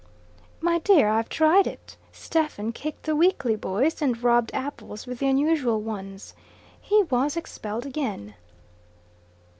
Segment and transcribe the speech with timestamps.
[0.61, 1.95] "My dear, I've tried it.
[2.11, 6.33] Stephen kicked the weakly boys and robbed apples with the unusual ones.
[6.81, 8.33] He was expelled again."